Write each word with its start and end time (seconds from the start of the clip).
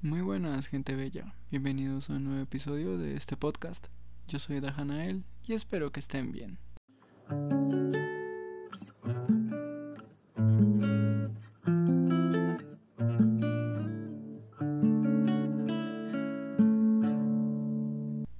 Muy 0.00 0.20
buenas, 0.20 0.68
gente 0.68 0.94
bella. 0.94 1.34
Bienvenidos 1.50 2.08
a 2.08 2.12
un 2.12 2.22
nuevo 2.22 2.40
episodio 2.40 2.98
de 2.98 3.16
este 3.16 3.36
podcast. 3.36 3.88
Yo 4.28 4.38
soy 4.38 4.60
Dajanael 4.60 5.24
y 5.44 5.54
espero 5.54 5.90
que 5.90 5.98
estén 5.98 6.30
bien. 6.30 6.56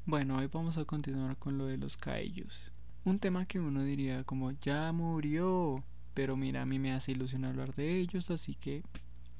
Bueno, 0.07 0.37
hoy 0.37 0.47
vamos 0.47 0.79
a 0.79 0.85
continuar 0.85 1.37
con 1.39 1.59
lo 1.59 1.67
de 1.67 1.77
los 1.77 1.97
kaijus. 1.97 2.71
Un 3.05 3.19
tema 3.19 3.47
que 3.47 3.59
uno 3.59 3.83
diría 3.83 4.23
como 4.23 4.53
ya 4.53 4.93
murió, 4.93 5.83
pero 6.15 6.37
mira, 6.37 6.63
a 6.63 6.67
mí 6.67 6.79
me 6.79 6.93
hace 6.93 7.11
ilusión 7.11 7.45
hablar 7.45 7.75
de 7.75 7.99
ellos, 7.99 8.31
así 8.31 8.55
que 8.55 8.85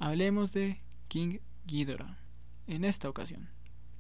hablemos 0.01 0.53
de 0.53 0.81
King 1.07 1.39
Ghidorah 1.69 2.17
en 2.67 2.87
esta 2.87 3.11
ocasión 3.11 3.51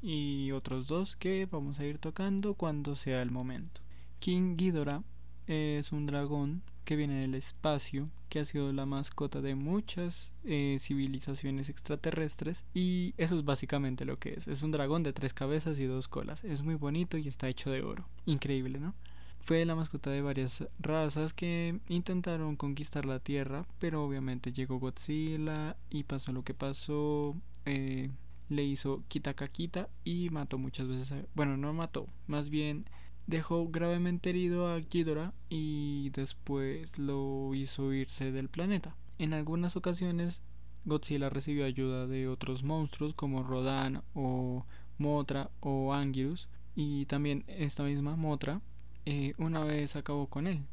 y 0.01 0.52
otros 0.52 0.87
dos 0.87 1.16
que 1.16 1.47
vamos 1.51 1.79
a 1.79 1.84
ir 1.84 1.98
tocando 1.98 2.55
cuando 2.55 2.97
sea 2.97 3.20
el 3.20 3.30
momento. 3.30 3.83
King 4.20 4.56
Ghidorah 4.56 5.02
es 5.47 5.93
un 5.93 6.07
dragón 6.07 6.62
que 6.84 6.96
viene 6.96 7.20
del 7.20 7.34
espacio, 7.34 8.09
que 8.30 8.41
ha 8.41 8.46
sido 8.46 8.73
la 8.73 8.87
mascota 8.87 9.43
de 9.43 9.55
muchas 9.55 10.33
eh, 10.45 10.79
civilizaciones 10.80 11.69
extraterrestres 11.69 12.65
y 12.73 13.12
eso 13.19 13.37
es 13.37 13.45
básicamente 13.45 14.07
lo 14.07 14.19
que 14.19 14.35
es. 14.35 14.48
Es 14.48 14.62
un 14.62 14.71
dragón 14.71 15.02
de 15.02 15.12
tres 15.12 15.35
cabezas 15.35 15.79
y 15.79 15.85
dos 15.85 16.09
colas. 16.09 16.45
Es 16.45 16.62
muy 16.62 16.77
bonito 16.77 17.19
y 17.19 17.29
está 17.29 17.48
hecho 17.48 17.71
de 17.71 17.82
oro. 17.82 18.09
Increíble, 18.24 18.80
¿no? 18.80 18.95
Fue 19.41 19.65
la 19.65 19.74
mascota 19.74 20.10
de 20.10 20.21
varias 20.23 20.65
razas 20.79 21.32
que 21.32 21.79
intentaron 21.88 22.57
conquistar 22.57 23.07
la 23.07 23.19
Tierra, 23.19 23.66
pero 23.79 24.05
obviamente 24.05 24.52
llegó 24.52 24.79
Godzilla 24.79 25.77
y 25.91 26.05
pasó 26.05 26.32
lo 26.32 26.43
que 26.43 26.55
pasó. 26.55 27.35
Eh, 27.67 28.11
le 28.48 28.65
hizo 28.65 29.03
Kitakakita 29.09 29.89
y 30.05 30.30
mató 30.30 30.59
muchas 30.59 30.89
veces. 30.89 31.27
bueno, 31.35 31.57
no 31.57 31.73
mató, 31.73 32.07
más 32.27 32.49
bien 32.49 32.87
dejó 33.27 33.69
gravemente 33.69 34.30
herido 34.30 34.69
a 34.69 34.80
Ghidorah 34.80 35.35
y 35.51 36.09
después 36.10 36.99
lo 36.99 37.55
hizo 37.55 37.93
irse 37.93 38.32
del 38.32 38.49
planeta. 38.49 38.97
En 39.19 39.35
algunas 39.35 39.77
ocasiones 39.77 40.41
Godzilla 40.87 41.29
recibió 41.29 41.66
ayuda 41.66 42.07
de 42.07 42.27
otros 42.27 42.63
monstruos 42.63 43.13
como 43.15 43.43
Rodan 43.43 44.02
o 44.15 44.65
Motra 44.97 45.51
o 45.60 45.93
Anguirus 45.93 46.49
y 46.75 47.04
también 47.04 47.45
esta 47.49 47.82
misma 47.82 48.16
Motra 48.16 48.63
eh, 49.04 49.35
una 49.37 49.63
vez 49.63 49.95
acabó 49.95 50.27
con 50.29 50.47
él. 50.47 50.65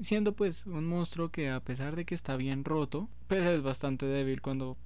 siendo 0.00 0.32
pues 0.32 0.66
un 0.66 0.86
monstruo 0.86 1.30
que 1.30 1.50
a 1.50 1.60
pesar 1.60 1.94
de 1.94 2.06
que 2.06 2.14
está 2.14 2.36
bien 2.36 2.64
roto, 2.64 3.08
pues 3.28 3.44
es 3.44 3.62
bastante 3.62 4.06
débil 4.06 4.40
cuando 4.40 4.78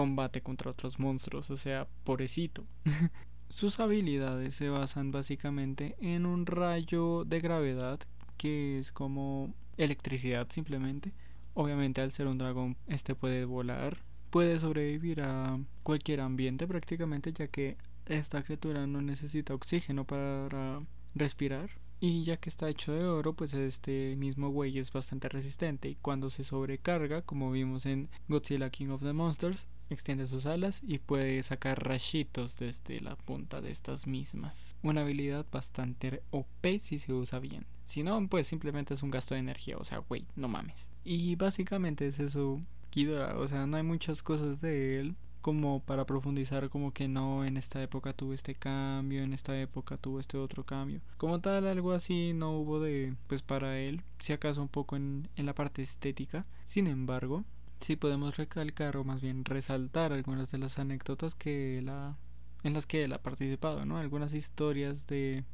combate 0.00 0.40
contra 0.40 0.70
otros 0.70 0.98
monstruos, 0.98 1.50
o 1.50 1.58
sea, 1.58 1.86
pobrecito. 2.04 2.64
Sus 3.50 3.80
habilidades 3.80 4.54
se 4.54 4.70
basan 4.70 5.10
básicamente 5.10 5.94
en 6.00 6.24
un 6.24 6.46
rayo 6.46 7.26
de 7.26 7.40
gravedad 7.40 8.00
que 8.38 8.78
es 8.78 8.92
como 8.92 9.52
electricidad 9.76 10.46
simplemente. 10.48 11.12
Obviamente 11.52 12.00
al 12.00 12.12
ser 12.12 12.28
un 12.28 12.38
dragón 12.38 12.78
este 12.86 13.14
puede 13.14 13.44
volar, 13.44 13.98
puede 14.30 14.58
sobrevivir 14.58 15.20
a 15.20 15.58
cualquier 15.82 16.22
ambiente 16.22 16.66
prácticamente 16.66 17.34
ya 17.34 17.48
que 17.48 17.76
esta 18.06 18.42
criatura 18.42 18.86
no 18.86 19.02
necesita 19.02 19.52
oxígeno 19.52 20.06
para 20.06 20.80
respirar 21.14 21.68
y 22.00 22.24
ya 22.24 22.38
que 22.38 22.48
está 22.48 22.70
hecho 22.70 22.94
de 22.94 23.04
oro, 23.04 23.34
pues 23.34 23.52
este 23.52 24.16
mismo 24.16 24.48
güey 24.48 24.78
es 24.78 24.90
bastante 24.92 25.28
resistente 25.28 25.90
y 25.90 25.96
cuando 25.96 26.30
se 26.30 26.42
sobrecarga, 26.42 27.20
como 27.20 27.50
vimos 27.50 27.84
en 27.84 28.08
Godzilla 28.28 28.70
King 28.70 28.88
of 28.88 29.02
the 29.02 29.12
Monsters, 29.12 29.66
extiende 29.94 30.26
sus 30.26 30.46
alas 30.46 30.80
y 30.82 30.98
puede 30.98 31.42
sacar 31.42 31.84
rayitos 31.84 32.56
desde 32.56 33.00
la 33.00 33.16
punta 33.16 33.60
de 33.60 33.70
estas 33.70 34.06
mismas. 34.06 34.76
Una 34.82 35.02
habilidad 35.02 35.46
bastante 35.50 36.22
OP 36.30 36.66
si 36.78 36.98
se 36.98 37.12
usa 37.12 37.38
bien. 37.38 37.66
Si 37.84 38.02
no, 38.02 38.26
pues 38.28 38.46
simplemente 38.46 38.94
es 38.94 39.02
un 39.02 39.10
gasto 39.10 39.34
de 39.34 39.40
energía, 39.40 39.76
o 39.76 39.84
sea, 39.84 39.98
güey, 39.98 40.26
no 40.36 40.48
mames. 40.48 40.88
Y 41.04 41.34
básicamente 41.34 42.06
es 42.06 42.20
eso, 42.20 42.60
Kidora, 42.90 43.36
o 43.36 43.48
sea, 43.48 43.66
no 43.66 43.76
hay 43.76 43.82
muchas 43.82 44.22
cosas 44.22 44.60
de 44.60 45.00
él 45.00 45.16
como 45.40 45.80
para 45.80 46.04
profundizar 46.04 46.68
como 46.68 46.92
que 46.92 47.08
no 47.08 47.44
en 47.44 47.56
esta 47.56 47.82
época 47.82 48.12
tuvo 48.12 48.34
este 48.34 48.54
cambio, 48.54 49.22
en 49.22 49.32
esta 49.32 49.58
época 49.58 49.96
tuvo 49.96 50.20
este 50.20 50.36
otro 50.36 50.64
cambio. 50.64 51.00
Como 51.16 51.40
tal 51.40 51.66
algo 51.66 51.92
así 51.92 52.32
no 52.34 52.58
hubo 52.58 52.80
de 52.80 53.14
pues 53.26 53.42
para 53.42 53.78
él, 53.78 54.02
si 54.18 54.32
acaso 54.32 54.62
un 54.62 54.68
poco 54.68 54.96
en, 54.96 55.28
en 55.36 55.46
la 55.46 55.54
parte 55.54 55.82
estética. 55.82 56.46
Sin 56.66 56.86
embargo, 56.86 57.44
sí 57.80 57.96
podemos 57.96 58.36
recalcar 58.36 58.96
o 58.96 59.04
más 59.04 59.20
bien 59.20 59.44
resaltar 59.44 60.12
algunas 60.12 60.50
de 60.52 60.58
las 60.58 60.78
anécdotas 60.78 61.34
que 61.34 61.80
la 61.82 62.16
en 62.62 62.74
las 62.74 62.86
que 62.86 63.04
él 63.04 63.12
ha 63.14 63.22
participado, 63.22 63.86
¿no? 63.86 63.98
Algunas 63.98 64.34
historias 64.34 65.06
de 65.06 65.44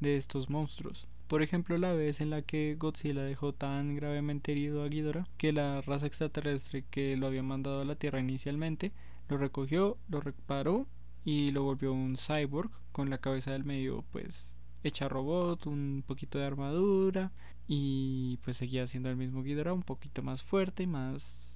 de 0.00 0.16
estos 0.16 0.50
monstruos. 0.50 1.06
Por 1.28 1.42
ejemplo, 1.42 1.78
la 1.78 1.92
vez 1.92 2.20
en 2.20 2.30
la 2.30 2.42
que 2.42 2.76
Godzilla 2.78 3.22
dejó 3.22 3.52
tan 3.54 3.96
gravemente 3.96 4.52
herido 4.52 4.82
a 4.82 4.88
Ghidorah 4.88 5.26
que 5.38 5.52
la 5.52 5.80
raza 5.80 6.06
extraterrestre 6.06 6.84
que 6.90 7.16
lo 7.16 7.26
había 7.26 7.42
mandado 7.42 7.80
a 7.80 7.84
la 7.84 7.96
Tierra 7.96 8.20
inicialmente 8.20 8.92
lo 9.28 9.38
recogió, 9.38 9.96
lo 10.08 10.20
reparó 10.20 10.86
y 11.24 11.50
lo 11.50 11.62
volvió 11.62 11.92
un 11.92 12.16
cyborg 12.18 12.70
con 12.92 13.08
la 13.10 13.18
cabeza 13.18 13.52
del 13.52 13.64
medio 13.64 14.04
pues 14.12 14.54
hecha 14.82 15.08
robot, 15.08 15.66
un 15.66 16.04
poquito 16.06 16.38
de 16.38 16.44
armadura 16.44 17.32
y 17.66 18.38
pues 18.44 18.58
seguía 18.58 18.86
siendo 18.86 19.08
el 19.08 19.16
mismo 19.16 19.42
Ghidorah, 19.42 19.72
un 19.72 19.82
poquito 19.82 20.22
más 20.22 20.42
fuerte 20.42 20.82
y 20.82 20.86
más 20.86 21.53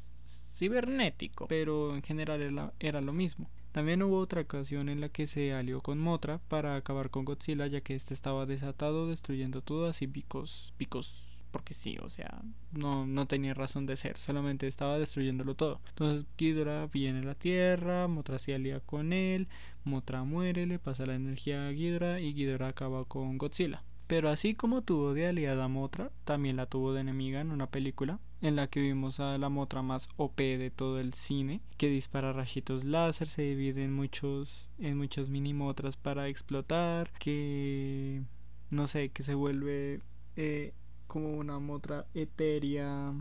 cibernético, 0.53 1.47
pero 1.47 1.95
en 1.95 2.03
general 2.03 2.73
era, 2.81 3.01
lo 3.01 3.13
mismo. 3.13 3.49
También 3.73 4.03
hubo 4.03 4.19
otra 4.19 4.41
ocasión 4.41 4.89
en 4.89 5.01
la 5.01 5.09
que 5.09 5.27
se 5.27 5.53
alió 5.53 5.81
con 5.81 5.99
Motra 5.99 6.41
para 6.49 6.75
acabar 6.75 7.11
con 7.11 7.25
Godzilla 7.25 7.67
ya 7.67 7.81
que 7.81 7.95
este 7.95 8.15
estaba 8.15 8.47
desatado 8.47 9.07
destruyendo 9.07 9.61
todo 9.63 9.87
así 9.87 10.07
picos, 10.07 10.73
picos 10.77 11.29
porque 11.51 11.75
sí, 11.75 11.97
o 12.03 12.11
sea, 12.11 12.43
no, 12.73 13.07
no 13.07 13.27
tenía 13.27 13.55
razón 13.55 13.87
de 13.87 13.97
ser, 13.97 14.19
solamente 14.19 14.67
estaba 14.67 14.99
destruyéndolo 14.99 15.55
todo. 15.55 15.81
Entonces 15.89 16.27
Ghidorah 16.37 16.87
viene 16.87 17.21
a 17.21 17.25
la 17.25 17.35
Tierra, 17.35 18.07
Motra 18.07 18.39
se 18.39 18.55
alía 18.55 18.81
con 18.81 19.13
él, 19.13 19.49
Motra 19.85 20.25
muere, 20.25 20.67
le 20.67 20.79
pasa 20.79 21.07
la 21.07 21.15
energía 21.15 21.69
a 21.69 21.73
Ghidorah 21.73 22.21
y 22.21 22.35
Ghidorah 22.35 22.69
acaba 22.69 23.05
con 23.05 23.39
Godzilla. 23.39 23.83
Pero 24.07 24.31
así 24.31 24.55
como 24.55 24.83
tuvo 24.83 25.15
de 25.15 25.27
aliada 25.27 25.65
a 25.65 25.69
Motra, 25.69 26.11
también 26.25 26.57
la 26.57 26.67
tuvo 26.67 26.93
de 26.93 27.01
enemiga 27.03 27.41
en 27.41 27.51
una 27.51 27.71
película 27.71 28.19
en 28.41 28.57
la 28.57 28.69
que 28.69 28.81
vimos 28.81 29.21
a 29.21 29.37
la 29.39 29.49
Motra 29.49 29.83
más 29.83 30.09
OP 30.17 30.37
de 30.37 30.71
todo 30.71 31.01
el 31.01 31.15
cine, 31.15 31.61
que 31.77 31.89
dispara 31.89 32.33
rayitos 32.33 32.85
láser, 32.85 33.29
se 33.29 33.43
divide 33.43 33.85
en 33.85 33.93
muchos 33.93 34.69
en 34.79 34.97
muchas 34.97 35.29
mini 35.29 35.55
Motras 35.55 35.97
para 35.97 36.29
explotar, 36.29 37.11
que 37.19 38.23
no 38.71 38.87
sé, 38.87 39.09
que 39.11 39.23
se 39.23 39.35
vuelve 39.35 40.01
eh, 40.37 40.73
como 41.07 41.33
una 41.33 41.59
motra 41.59 42.07
etérea 42.15 43.13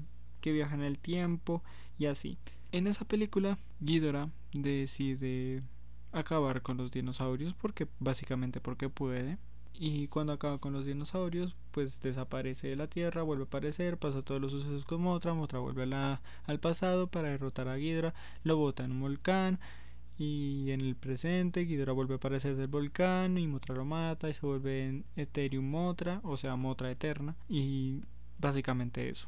que 0.42 0.52
viaja 0.52 0.76
en 0.76 0.84
el 0.84 1.00
tiempo 1.00 1.64
y 1.98 2.06
así. 2.06 2.38
En 2.72 2.86
esa 2.86 3.06
película, 3.06 3.58
Ghidorah 3.80 4.30
decide 4.54 5.64
acabar 6.12 6.62
con 6.62 6.78
los 6.78 6.92
dinosaurios 6.92 7.54
porque 7.54 7.88
básicamente 8.00 8.60
porque 8.60 8.90
puede. 8.90 9.38
Y 9.80 10.08
cuando 10.08 10.34
acaba 10.34 10.58
con 10.58 10.74
los 10.74 10.86
dinosaurios, 10.86 11.56
pues 11.72 12.02
desaparece 12.02 12.68
de 12.68 12.76
la 12.76 12.88
Tierra, 12.88 13.22
vuelve 13.22 13.44
a 13.44 13.46
aparecer, 13.46 13.98
pasa 13.98 14.24
todos 14.24 14.42
los 14.42 14.52
sucesos 14.52 14.86
con 14.86 15.02
Motra, 15.02 15.36
Motra 15.36 15.60
vuelve 15.60 15.84
al 15.84 16.60
pasado 16.60 17.08
para 17.08 17.30
derrotar 17.30 17.68
a 17.68 17.78
Ghidorah, 17.78 18.16
lo 18.44 18.58
bota 18.58 18.84
en 18.84 18.92
un 18.94 19.02
volcán, 19.02 19.60
y 20.18 20.72
en 20.72 20.82
el 20.82 20.96
presente 20.96 21.66
Ghidorah 21.66 21.94
vuelve 21.94 22.16
a 22.16 22.18
aparecer 22.18 22.56
del 22.56 22.68
volcán 22.68 23.38
y 23.38 23.48
Motra 23.48 23.76
lo 23.76 23.86
mata 23.86 24.30
y 24.30 24.34
se 24.34 24.46
vuelve 24.46 24.86
en 24.86 25.06
Ethereum 25.16 25.66
Motra, 25.70 26.22
o 26.24 26.38
sea, 26.38 26.56
Motra 26.56 26.90
Eterna. 26.90 27.36
Y 27.48 28.02
básicamente 28.40 29.10
eso. 29.10 29.28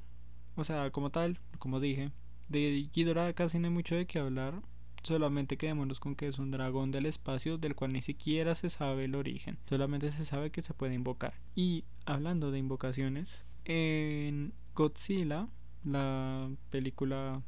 O 0.55 0.63
sea, 0.63 0.89
como 0.91 1.11
tal, 1.11 1.39
como 1.59 1.79
dije, 1.79 2.11
de 2.47 2.89
Ghidorah 2.93 3.33
casi 3.33 3.59
no 3.59 3.67
hay 3.67 3.73
mucho 3.73 3.95
de 3.95 4.07
qué 4.07 4.19
hablar. 4.19 4.61
Solamente 5.03 5.57
quedémonos 5.57 5.99
con 5.99 6.15
que 6.15 6.27
es 6.27 6.39
un 6.39 6.51
dragón 6.51 6.91
del 6.91 7.05
espacio 7.05 7.57
del 7.57 7.75
cual 7.75 7.93
ni 7.93 8.01
siquiera 8.01 8.55
se 8.55 8.69
sabe 8.69 9.05
el 9.05 9.15
origen. 9.15 9.57
Solamente 9.67 10.11
se 10.11 10.25
sabe 10.25 10.51
que 10.51 10.61
se 10.61 10.73
puede 10.73 10.93
invocar. 10.93 11.33
Y 11.55 11.83
hablando 12.05 12.51
de 12.51 12.59
invocaciones, 12.59 13.43
en 13.65 14.53
Godzilla, 14.75 15.47
la 15.83 16.49
película, 16.69 17.41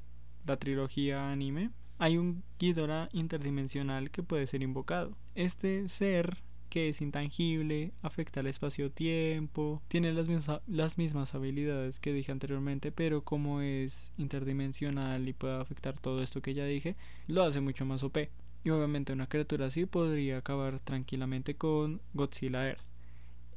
la 0.46 0.58
trilogía 0.58 1.32
anime, 1.32 1.72
hay 2.00 2.18
un 2.18 2.44
Ghidorah 2.58 3.10
interdimensional 3.12 4.10
que 4.12 4.24
puede 4.24 4.48
ser 4.48 4.64
invocado. 4.64 5.16
Este 5.36 5.88
ser 5.88 6.38
que 6.72 6.90
es 6.90 7.02
intangible, 7.02 7.92
afecta 8.02 8.40
al 8.40 8.48
espacio-tiempo, 8.48 9.82
tiene 9.90 10.14
las, 10.14 10.28
mismas, 10.28 10.62
las 10.68 10.98
mismas 10.98 11.36
habilidades 11.36 12.00
que 12.00 12.14
dije 12.14 12.32
anteriormente, 12.32 12.94
pero 12.94 13.24
como 13.24 13.62
es 13.62 14.14
interdimensional 14.18 15.28
y 15.28 15.34
puede 15.34 15.60
afectar 15.60 16.00
todo 16.00 16.24
esto 16.24 16.42
que 16.42 16.54
ya 16.54 16.66
dije, 16.66 16.96
lo 17.28 17.44
hace 17.44 17.60
mucho 17.60 17.86
más 17.86 18.04
OP. 18.04 18.18
Y 18.64 18.70
obviamente 18.70 19.12
una 19.12 19.28
criatura 19.28 19.66
así 19.68 19.86
podría 19.86 20.38
acabar 20.38 20.80
tranquilamente 20.80 21.56
con 21.56 22.02
Godzilla 22.14 22.66
Earth. 22.68 22.86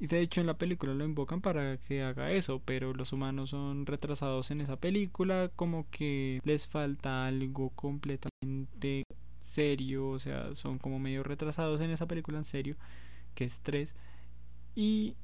Y 0.00 0.08
de 0.08 0.20
hecho 0.20 0.40
en 0.40 0.48
la 0.48 0.58
película 0.58 0.92
lo 0.92 1.04
invocan 1.04 1.40
para 1.40 1.76
que 1.78 2.02
haga 2.02 2.32
eso, 2.32 2.60
pero 2.64 2.94
los 2.94 3.12
humanos 3.12 3.50
son 3.50 3.86
retrasados 3.86 4.50
en 4.50 4.60
esa 4.60 4.76
película, 4.76 5.52
como 5.54 5.88
que 5.90 6.40
les 6.44 6.66
falta 6.66 7.26
algo 7.26 7.70
completamente 7.70 9.04
serio, 9.54 10.08
o 10.08 10.18
sea, 10.18 10.54
son 10.54 10.78
como 10.78 10.98
medio 10.98 11.22
retrasados 11.22 11.80
en 11.80 11.90
esa 11.90 12.06
película 12.06 12.38
en 12.38 12.44
serio, 12.44 12.76
que 13.34 13.44
es 13.44 13.60
3. 13.60 13.94
Y 14.74 15.14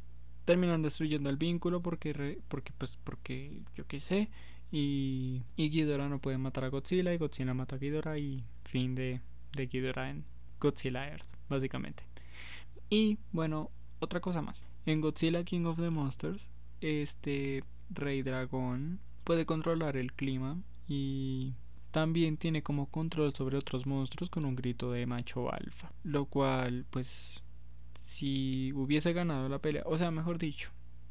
terminan 0.45 0.83
destruyendo 0.83 1.31
el 1.31 1.37
vínculo 1.37 1.83
porque, 1.83 2.39
porque 2.49 2.73
pues, 2.79 2.99
porque 3.05 3.61
yo 3.77 3.87
qué 3.87 4.01
sé. 4.01 4.31
Y, 4.73 5.43
y 5.57 5.71
Ghidorah 5.71 6.09
no 6.09 6.21
puede 6.21 6.39
matar 6.39 6.65
a 6.65 6.69
Godzilla 6.69 7.13
y 7.13 7.19
Godzilla 7.19 7.55
mata 7.55 7.77
a 7.77 7.79
Ghidorah 7.79 8.19
y 8.19 8.45
fin 8.65 8.95
de, 8.95 9.21
de 9.55 9.67
Ghidorah 9.67 10.11
en 10.11 10.25
Godzilla 10.61 11.09
Earth, 11.09 11.27
básicamente. 11.49 12.05
Y 12.89 13.19
bueno, 13.33 13.71
otra 13.99 14.21
cosa 14.21 14.43
más. 14.43 14.65
En 14.87 15.01
Godzilla 15.01 15.45
King 15.45 15.65
of 15.65 15.79
the 15.79 15.91
Monsters, 15.91 16.49
este 16.81 17.65
rey 17.91 18.23
dragón 18.23 19.01
puede 19.25 19.47
controlar 19.47 19.97
el 19.97 20.13
clima 20.13 20.57
y 20.89 21.55
también 21.91 22.37
tiene 22.37 22.63
como 22.63 22.87
control 22.87 23.35
sobre 23.35 23.57
otros 23.57 23.87
monstruos 23.87 24.31
con 24.31 24.45
un 24.45 24.57
grito 24.57 24.93
de 24.93 25.07
macho 25.07 25.53
alfa. 25.53 25.93
Lo 26.05 26.27
cual, 26.27 26.87
pues, 26.91 27.43
si 28.01 28.73
hubiese 28.75 29.13
ganado 29.13 29.49
la 29.49 29.59
pelea, 29.59 29.83
o 29.87 29.99
sea, 29.99 30.11
mejor 30.11 30.39
dicho, 30.39 30.71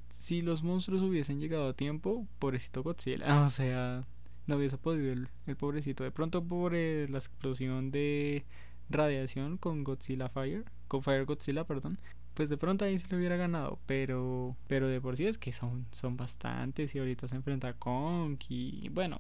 si 0.10 0.42
los 0.42 0.64
monstruos 0.64 1.02
hubiesen 1.02 1.40
llegado 1.40 1.70
a 1.70 1.74
tiempo, 1.74 2.28
pobrecito 2.40 2.84
Godzilla, 2.84 3.42
o 3.46 3.50
sea, 3.50 4.06
no 4.48 4.58
hubiese 4.58 4.78
podido 4.78 5.14
el, 5.14 5.56
pobrecito. 5.56 6.04
De 6.04 6.12
pronto 6.12 6.44
por 6.44 6.76
eh, 6.76 7.08
la 7.10 7.18
explosión 7.18 7.92
de 7.92 8.46
radiación 8.90 9.58
con 9.58 9.84
Godzilla 9.84 10.30
Fire, 10.30 10.66
con 10.88 11.04
Fire 11.04 11.26
Godzilla, 11.26 11.64
perdón, 11.66 12.00
pues 12.34 12.50
de 12.50 12.58
pronto 12.58 12.86
ahí 12.86 12.98
se 13.00 13.08
le 13.10 13.18
hubiera 13.18 13.36
ganado, 13.36 13.80
pero 13.86 14.56
pero 14.68 14.88
de 14.88 15.02
por 15.02 15.18
sí 15.18 15.26
es 15.26 15.38
que 15.38 15.52
son 15.52 15.86
son 15.92 16.16
bastantes 16.16 16.96
y 16.96 17.00
ahorita 17.00 17.28
se 17.28 17.36
enfrenta 17.36 17.70
a 17.70 17.74
Kong 17.74 18.38
y 18.48 18.90
bueno, 18.90 19.20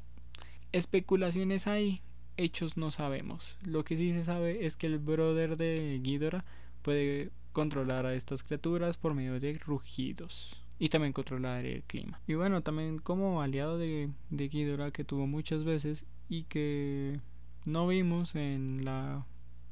especulaciones 0.72 1.68
hay, 1.68 2.02
hechos 2.38 2.78
no 2.78 2.92
sabemos. 2.92 3.58
Lo 3.64 3.84
que 3.84 3.98
sí 3.98 4.14
se 4.14 4.24
sabe 4.24 4.66
es 4.66 4.76
que 4.76 4.88
el 4.88 5.00
brother 5.00 5.58
de 5.58 6.00
Ghidorah 6.02 6.46
puede 6.82 7.32
controlar 7.52 8.06
a 8.06 8.14
estas 8.14 8.44
criaturas 8.44 8.98
por 8.98 9.14
medio 9.14 9.40
de 9.40 9.58
rugidos 9.58 10.62
y 10.80 10.90
también 10.90 11.14
controlar 11.14 11.66
el 11.66 11.84
clima. 11.84 12.22
Y 12.28 12.36
bueno, 12.36 12.62
también 12.62 13.00
como 13.00 13.42
aliado 13.42 13.78
de, 13.78 14.10
de 14.30 14.48
Ghidorah 14.48 14.92
que 14.92 15.04
tuvo 15.04 15.28
muchas 15.28 15.66
veces 15.66 16.06
y 16.30 16.44
que 16.44 17.20
no 17.66 17.88
vimos 17.88 18.36
en 18.36 18.86
la 18.86 19.26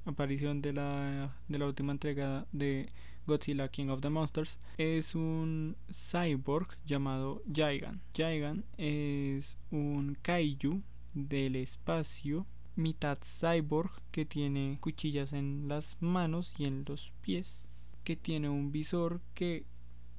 aparición 0.06 0.62
de 0.62 0.74
la, 0.74 1.36
de 1.48 1.58
la 1.60 1.66
última 1.66 1.94
entrega 1.94 2.46
de 2.52 2.90
Godzilla 3.28 3.68
King 3.68 3.90
of 3.90 4.00
the 4.02 4.10
Monsters 4.10 4.58
es 4.78 5.14
un 5.14 5.76
cyborg 5.92 6.70
llamado 6.86 7.44
Gigan. 7.54 8.02
Gigan 8.14 8.64
es 8.78 9.58
un 9.70 10.18
kaiju 10.22 10.82
del 11.14 11.58
espacio 11.58 12.46
mitad 12.78 13.18
cyborg 13.22 13.92
que 14.12 14.26
tiene 14.26 14.78
cuchillas 14.80 15.34
en 15.34 15.68
las 15.68 15.98
manos 16.00 16.54
y 16.58 16.66
en 16.66 16.86
los 16.88 17.12
pies 17.22 17.68
que 18.04 18.16
tiene 18.16 18.50
un 18.50 18.72
visor 18.72 19.20
que 19.34 19.66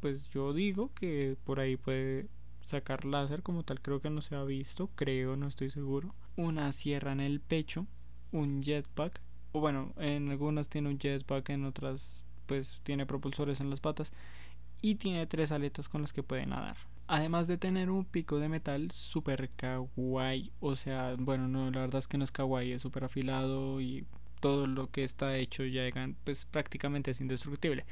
pues 0.00 0.28
yo 0.28 0.52
digo 0.52 0.92
que 0.94 1.36
por 1.44 1.60
ahí 1.60 1.76
puede 1.76 2.28
sacar 2.60 3.04
láser 3.04 3.42
como 3.42 3.62
tal 3.62 3.80
creo 3.80 4.00
que 4.00 4.10
no 4.10 4.20
se 4.20 4.34
ha 4.34 4.44
visto 4.44 4.90
creo 4.96 5.36
no 5.36 5.46
estoy 5.46 5.70
seguro 5.70 6.14
una 6.36 6.72
sierra 6.72 7.12
en 7.12 7.20
el 7.20 7.40
pecho 7.40 7.86
un 8.32 8.62
jetpack 8.62 9.20
o 9.52 9.60
bueno 9.60 9.94
en 9.96 10.30
algunas 10.30 10.68
tiene 10.68 10.90
un 10.90 10.98
jetpack 10.98 11.48
en 11.50 11.64
otras 11.64 12.26
pues 12.48 12.80
tiene 12.82 13.06
propulsores 13.06 13.60
en 13.60 13.70
las 13.70 13.80
patas 13.80 14.10
y 14.80 14.96
tiene 14.96 15.26
tres 15.26 15.52
aletas 15.52 15.88
con 15.88 16.02
las 16.02 16.12
que 16.12 16.24
puede 16.24 16.46
nadar. 16.46 16.76
Además 17.06 17.46
de 17.46 17.58
tener 17.58 17.90
un 17.90 18.04
pico 18.04 18.38
de 18.38 18.48
metal 18.48 18.90
super 18.90 19.50
kawaii, 19.50 20.52
o 20.60 20.74
sea, 20.74 21.14
bueno, 21.18 21.46
no, 21.48 21.70
la 21.70 21.80
verdad 21.80 22.00
es 22.00 22.08
que 22.08 22.18
no 22.18 22.24
es 22.24 22.32
kawaii, 22.32 22.72
es 22.72 22.82
super 22.82 23.04
afilado 23.04 23.80
y 23.80 24.06
todo 24.40 24.66
lo 24.66 24.90
que 24.90 25.04
está 25.04 25.36
hecho 25.36 25.64
ya 25.64 25.82
pues 26.24 26.44
prácticamente 26.44 27.10
es 27.10 27.20
indestructible. 27.20 27.86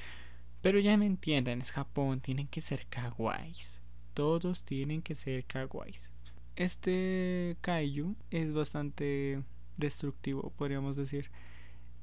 Pero 0.62 0.78
ya 0.80 0.96
me 0.96 1.06
entienden, 1.06 1.60
es 1.60 1.70
Japón, 1.70 2.20
tienen 2.20 2.48
que 2.48 2.60
ser 2.60 2.86
kawaiis. 2.88 3.80
Todos 4.14 4.64
tienen 4.64 5.02
que 5.02 5.14
ser 5.14 5.44
kawaiis. 5.44 6.10
Este 6.56 7.56
kaiju 7.60 8.16
es 8.30 8.52
bastante 8.52 9.42
destructivo, 9.76 10.52
podríamos 10.56 10.96
decir. 10.96 11.30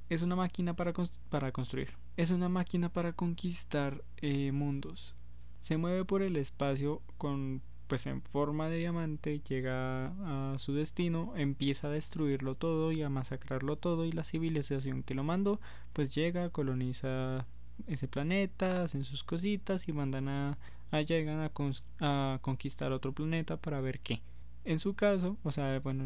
Es 0.10 0.22
una 0.22 0.36
máquina 0.36 0.76
para, 0.76 0.94
para 1.30 1.52
construir 1.52 2.03
es 2.18 2.32
una 2.32 2.50
máquina 2.50 2.90
para 2.90 3.14
conquistar 3.14 4.04
eh, 4.18 4.52
mundos. 4.52 5.16
Se 5.62 5.78
mueve 5.78 6.06
por 6.06 6.22
el 6.22 6.36
espacio 6.36 7.02
con 7.18 7.62
pues 7.88 8.06
en 8.08 8.22
forma 8.22 8.70
de 8.70 8.78
diamante, 8.78 9.42
llega 9.48 10.08
a 10.54 10.58
su 10.58 10.74
destino, 10.74 11.34
empieza 11.36 11.88
a 11.88 11.92
destruirlo 11.92 12.56
todo 12.56 12.92
y 12.92 13.04
a 13.04 13.10
masacrarlo 13.10 13.76
todo 13.76 14.06
y 14.06 14.12
la 14.12 14.24
civilización 14.24 15.04
que 15.04 15.14
lo 15.14 15.24
mandó 15.24 15.60
pues 15.92 16.14
llega, 16.16 16.50
coloniza 16.50 17.46
ese 17.88 18.08
planeta, 18.08 18.84
hacen 18.84 19.04
sus 19.04 19.24
cositas 19.24 19.88
y 19.88 19.94
mandan 19.94 20.28
a, 20.28 20.58
a 20.92 21.02
llegan 21.02 21.40
a, 21.40 21.52
a 22.00 22.40
conquistar 22.42 22.92
otro 22.92 23.12
planeta 23.14 23.58
para 23.58 23.82
ver 23.82 24.00
qué. 24.00 24.22
En 24.66 24.80
su 24.80 24.94
caso, 24.96 25.38
o 25.44 25.52
sea, 25.52 25.80
bueno, 25.80 26.06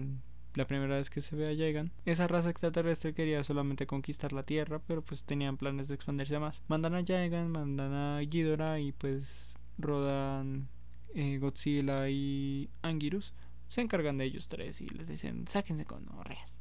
la 0.57 0.65
primera 0.65 0.95
vez 0.95 1.11
que 1.11 1.21
se 1.21 1.35
ve 1.35 1.47
a 1.47 1.53
Llegan, 1.53 1.91
esa 2.05 2.27
raza 2.27 2.49
extraterrestre 2.49 3.13
quería 3.13 3.43
solamente 3.43 3.85
conquistar 3.85 4.33
la 4.33 4.41
Tierra, 4.41 4.81
pero 4.87 5.03
pues 5.03 5.23
tenían 5.23 5.55
planes 5.55 5.87
de 5.87 5.93
expandirse 5.93 6.39
más. 6.39 6.63
Mandan 6.67 6.95
a 6.95 7.01
Llegan, 7.01 7.51
mandan 7.51 7.93
a 7.93 8.19
Ghidorah 8.21 8.79
y 8.79 8.91
pues 8.91 9.55
rodan 9.77 10.67
eh, 11.13 11.37
Godzilla 11.37 12.09
y 12.09 12.69
Anguirus. 12.81 13.33
Se 13.67 13.81
encargan 13.81 14.17
de 14.17 14.25
ellos 14.25 14.47
tres 14.47 14.81
y 14.81 14.87
les 14.87 15.07
dicen, 15.07 15.47
sáquense 15.47 15.85
con 15.85 16.07
reas. 16.23 16.55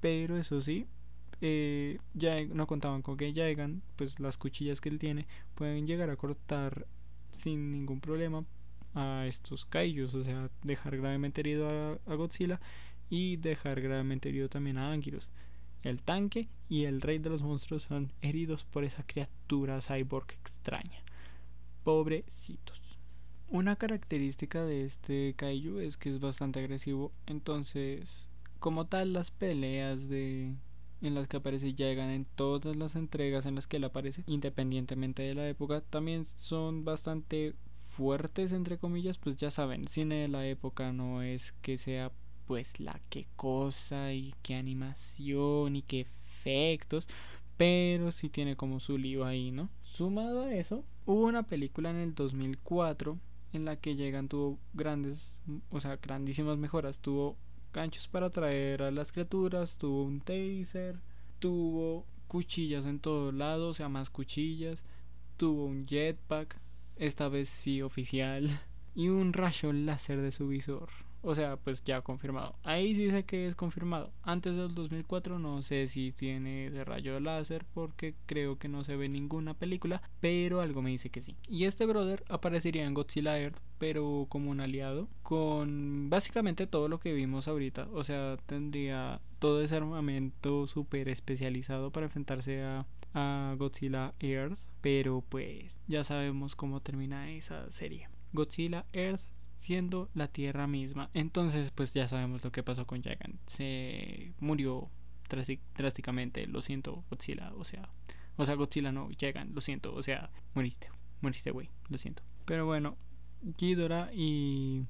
Pero 0.00 0.36
eso 0.36 0.60
sí, 0.60 0.86
eh, 1.40 1.98
ya 2.14 2.44
no 2.44 2.66
contaban 2.66 3.02
con 3.02 3.16
que 3.16 3.32
Llegan, 3.32 3.82
pues 3.94 4.18
las 4.18 4.38
cuchillas 4.38 4.80
que 4.80 4.88
él 4.88 4.98
tiene, 4.98 5.28
pueden 5.54 5.86
llegar 5.86 6.10
a 6.10 6.16
cortar 6.16 6.88
sin 7.30 7.70
ningún 7.70 8.00
problema 8.00 8.44
a 8.96 9.26
estos 9.28 9.66
kaijus, 9.66 10.14
o 10.14 10.24
sea, 10.24 10.50
dejar 10.64 10.96
gravemente 10.96 11.42
herido 11.42 12.00
a 12.04 12.14
Godzilla 12.16 12.60
y 13.10 13.36
dejar 13.36 13.80
gravemente 13.80 14.30
herido 14.30 14.48
también 14.48 14.78
a 14.78 14.92
Anguirus. 14.92 15.28
El 15.82 16.00
tanque 16.00 16.48
y 16.68 16.84
el 16.84 17.00
rey 17.00 17.18
de 17.18 17.30
los 17.30 17.42
monstruos 17.42 17.82
son 17.82 18.12
heridos 18.22 18.64
por 18.64 18.84
esa 18.84 19.02
criatura 19.02 19.80
cyborg 19.80 20.30
extraña. 20.32 21.02
Pobrecitos. 21.84 22.98
Una 23.48 23.76
característica 23.76 24.64
de 24.64 24.84
este 24.84 25.34
kaiju 25.36 25.80
es 25.80 25.96
que 25.96 26.10
es 26.10 26.20
bastante 26.20 26.60
agresivo, 26.60 27.12
entonces, 27.26 28.28
como 28.60 28.86
tal, 28.86 29.12
las 29.12 29.32
peleas 29.32 30.08
de 30.08 30.54
en 31.02 31.14
las 31.14 31.28
que 31.28 31.38
aparece 31.38 31.74
llegan 31.74 32.10
en 32.10 32.26
todas 32.26 32.76
las 32.76 32.94
entregas 32.94 33.46
en 33.46 33.54
las 33.54 33.66
que 33.66 33.78
él 33.78 33.84
aparece, 33.84 34.22
independientemente 34.26 35.22
de 35.22 35.34
la 35.34 35.48
época, 35.48 35.80
también 35.80 36.26
son 36.26 36.84
bastante 36.84 37.54
fuertes 37.86 38.52
entre 38.52 38.78
comillas, 38.78 39.18
pues 39.18 39.36
ya 39.36 39.50
saben, 39.50 39.88
cine 39.88 40.16
de 40.16 40.28
la 40.28 40.46
época 40.46 40.92
no 40.92 41.22
es 41.22 41.52
que 41.62 41.78
sea 41.78 42.12
pues 42.50 42.80
la 42.80 43.00
qué 43.10 43.28
cosa 43.36 44.12
y 44.12 44.34
qué 44.42 44.56
animación 44.56 45.76
y 45.76 45.82
qué 45.82 46.00
efectos, 46.00 47.06
pero 47.56 48.10
sí 48.10 48.28
tiene 48.28 48.56
como 48.56 48.80
su 48.80 48.98
lío 48.98 49.24
ahí, 49.24 49.52
¿no? 49.52 49.70
Sumado 49.84 50.42
a 50.42 50.52
eso, 50.52 50.82
hubo 51.06 51.26
una 51.26 51.44
película 51.44 51.90
en 51.90 51.98
el 51.98 52.12
2004 52.12 53.20
en 53.52 53.64
la 53.64 53.76
que 53.76 53.94
llegan 53.94 54.26
tuvo 54.26 54.58
grandes, 54.74 55.36
o 55.70 55.78
sea, 55.78 55.94
grandísimas 56.02 56.58
mejoras, 56.58 56.98
tuvo 56.98 57.36
ganchos 57.72 58.08
para 58.08 58.26
atraer 58.26 58.82
a 58.82 58.90
las 58.90 59.12
criaturas, 59.12 59.78
tuvo 59.78 60.02
un 60.02 60.20
taser, 60.20 60.98
tuvo 61.38 62.04
cuchillas 62.26 62.84
en 62.84 62.98
todos 62.98 63.32
lados, 63.32 63.70
o 63.70 63.74
sea, 63.74 63.88
más 63.88 64.10
cuchillas, 64.10 64.82
tuvo 65.36 65.66
un 65.66 65.86
jetpack, 65.86 66.58
esta 66.96 67.28
vez 67.28 67.48
sí 67.48 67.80
oficial, 67.80 68.50
y 68.96 69.06
un 69.06 69.34
rayo 69.34 69.72
láser 69.72 70.20
de 70.20 70.32
su 70.32 70.48
visor. 70.48 70.88
O 71.22 71.34
sea, 71.34 71.56
pues 71.56 71.84
ya 71.84 72.00
confirmado. 72.00 72.54
Ahí 72.62 72.94
sí 72.94 73.10
sé 73.10 73.24
que 73.24 73.46
es 73.46 73.54
confirmado. 73.54 74.10
Antes 74.22 74.56
del 74.56 74.74
2004 74.74 75.38
no 75.38 75.62
sé 75.62 75.86
si 75.86 76.12
tiene 76.12 76.66
ese 76.66 76.84
rayo 76.84 77.20
láser 77.20 77.64
porque 77.74 78.14
creo 78.26 78.58
que 78.58 78.68
no 78.68 78.84
se 78.84 78.96
ve 78.96 79.08
ninguna 79.08 79.54
película, 79.54 80.02
pero 80.20 80.60
algo 80.60 80.82
me 80.82 80.90
dice 80.90 81.10
que 81.10 81.20
sí. 81.20 81.36
Y 81.48 81.64
este 81.64 81.86
brother 81.86 82.24
aparecería 82.28 82.86
en 82.86 82.94
Godzilla 82.94 83.38
Earth, 83.38 83.58
pero 83.78 84.26
como 84.28 84.50
un 84.50 84.60
aliado 84.60 85.08
con 85.22 86.08
básicamente 86.10 86.66
todo 86.66 86.88
lo 86.88 87.00
que 87.00 87.12
vimos 87.12 87.48
ahorita. 87.48 87.88
O 87.92 88.04
sea, 88.04 88.36
tendría 88.46 89.20
todo 89.38 89.62
ese 89.62 89.76
armamento 89.76 90.66
súper 90.66 91.08
especializado 91.08 91.90
para 91.90 92.06
enfrentarse 92.06 92.62
a, 92.62 92.86
a 93.14 93.54
Godzilla 93.58 94.14
Earth, 94.20 94.58
pero 94.80 95.22
pues 95.28 95.76
ya 95.86 96.04
sabemos 96.04 96.54
cómo 96.54 96.80
termina 96.80 97.30
esa 97.30 97.70
serie. 97.70 98.08
Godzilla 98.32 98.86
Earth 98.92 99.22
siendo 99.60 100.08
la 100.14 100.26
Tierra 100.26 100.66
misma. 100.66 101.10
Entonces, 101.14 101.70
pues 101.70 101.94
ya 101.94 102.08
sabemos 102.08 102.42
lo 102.42 102.50
que 102.50 102.62
pasó 102.62 102.86
con 102.86 103.02
Jagan. 103.02 103.38
Se 103.46 104.32
murió 104.40 104.90
drásticamente, 105.76 106.46
lo 106.48 106.60
siento, 106.60 107.04
Godzilla, 107.08 107.52
o 107.54 107.62
sea, 107.62 107.88
o 108.36 108.44
sea, 108.44 108.56
Godzilla 108.56 108.90
no, 108.90 109.08
Jagan, 109.18 109.54
lo 109.54 109.60
siento, 109.60 109.94
o 109.94 110.02
sea, 110.02 110.30
moriste, 110.54 110.88
moriste, 111.20 111.52
güey, 111.52 111.68
lo 111.88 111.98
siento. 111.98 112.22
Pero 112.46 112.66
bueno, 112.66 112.96
Ghidorah 113.58 114.10
y 114.12 114.86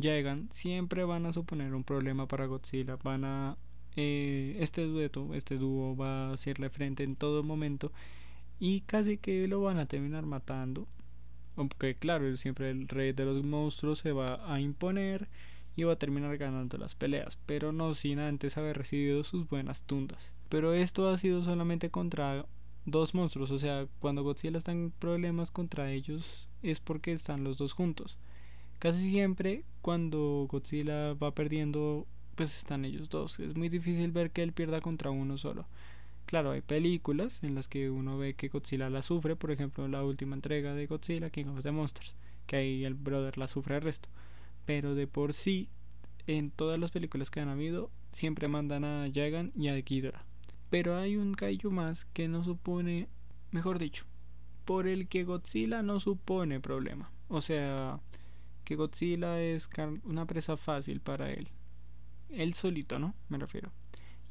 Jagan 0.00 0.48
siempre 0.50 1.04
van 1.04 1.26
a 1.26 1.34
suponer 1.34 1.74
un 1.74 1.84
problema 1.84 2.26
para 2.26 2.46
Godzilla, 2.46 2.96
van 2.96 3.24
a 3.24 3.58
eh, 3.96 4.56
este 4.60 4.82
dueto, 4.82 5.34
este 5.34 5.58
dúo 5.58 5.96
va 5.96 6.28
a 6.28 6.32
hacerle 6.32 6.70
frente 6.70 7.02
en 7.02 7.16
todo 7.16 7.42
momento 7.42 7.92
y 8.60 8.82
casi 8.82 9.18
que 9.18 9.46
lo 9.48 9.60
van 9.60 9.78
a 9.78 9.86
terminar 9.86 10.24
matando. 10.24 10.86
Aunque 11.58 11.96
claro, 11.96 12.36
siempre 12.36 12.70
el 12.70 12.86
rey 12.86 13.12
de 13.12 13.24
los 13.24 13.44
monstruos 13.44 13.98
se 13.98 14.12
va 14.12 14.54
a 14.54 14.60
imponer 14.60 15.28
y 15.74 15.82
va 15.82 15.94
a 15.94 15.98
terminar 15.98 16.38
ganando 16.38 16.78
las 16.78 16.94
peleas, 16.94 17.36
pero 17.46 17.72
no 17.72 17.94
sin 17.94 18.20
antes 18.20 18.56
haber 18.56 18.78
recibido 18.78 19.24
sus 19.24 19.48
buenas 19.48 19.82
tundas. 19.82 20.32
Pero 20.48 20.72
esto 20.72 21.08
ha 21.08 21.16
sido 21.16 21.42
solamente 21.42 21.90
contra 21.90 22.46
dos 22.86 23.12
monstruos, 23.12 23.50
o 23.50 23.58
sea, 23.58 23.88
cuando 23.98 24.22
Godzilla 24.22 24.56
está 24.58 24.70
en 24.70 24.92
problemas 24.92 25.50
contra 25.50 25.90
ellos 25.90 26.48
es 26.62 26.78
porque 26.78 27.10
están 27.10 27.42
los 27.42 27.58
dos 27.58 27.72
juntos. 27.72 28.18
Casi 28.78 29.10
siempre 29.10 29.64
cuando 29.82 30.46
Godzilla 30.48 31.14
va 31.14 31.34
perdiendo, 31.34 32.06
pues 32.36 32.56
están 32.56 32.84
ellos 32.84 33.08
dos. 33.08 33.40
Es 33.40 33.56
muy 33.56 33.68
difícil 33.68 34.12
ver 34.12 34.30
que 34.30 34.44
él 34.44 34.52
pierda 34.52 34.80
contra 34.80 35.10
uno 35.10 35.38
solo. 35.38 35.66
Claro, 36.28 36.50
hay 36.50 36.60
películas 36.60 37.42
en 37.42 37.54
las 37.54 37.68
que 37.68 37.88
uno 37.88 38.18
ve 38.18 38.34
que 38.34 38.48
Godzilla 38.48 38.90
la 38.90 39.00
sufre, 39.00 39.34
por 39.34 39.50
ejemplo, 39.50 39.88
la 39.88 40.04
última 40.04 40.36
entrega 40.36 40.74
de 40.74 40.86
Godzilla, 40.86 41.30
King 41.30 41.46
of 41.46 41.62
the 41.62 41.70
Monsters, 41.70 42.14
que 42.46 42.56
ahí 42.56 42.84
el 42.84 42.92
brother 42.92 43.38
la 43.38 43.48
sufre 43.48 43.76
el 43.76 43.80
resto. 43.80 44.10
Pero 44.66 44.94
de 44.94 45.06
por 45.06 45.32
sí, 45.32 45.70
en 46.26 46.50
todas 46.50 46.78
las 46.78 46.90
películas 46.90 47.30
que 47.30 47.40
han 47.40 47.48
habido, 47.48 47.90
siempre 48.12 48.46
mandan 48.46 48.84
a 48.84 49.08
Jagan 49.10 49.52
y 49.56 49.68
a 49.68 49.76
Ghidorah. 49.80 50.22
Pero 50.68 50.98
hay 50.98 51.16
un 51.16 51.32
kaiju 51.32 51.70
más 51.70 52.04
que 52.12 52.28
no 52.28 52.44
supone, 52.44 53.08
mejor 53.50 53.78
dicho, 53.78 54.04
por 54.66 54.86
el 54.86 55.08
que 55.08 55.24
Godzilla 55.24 55.82
no 55.82 55.98
supone 55.98 56.60
problema. 56.60 57.10
O 57.28 57.40
sea, 57.40 58.00
que 58.64 58.76
Godzilla 58.76 59.40
es 59.40 59.70
una 60.04 60.26
presa 60.26 60.58
fácil 60.58 61.00
para 61.00 61.32
él. 61.32 61.48
Él 62.28 62.52
solito, 62.52 62.98
¿no? 62.98 63.14
Me 63.30 63.38
refiero. 63.38 63.72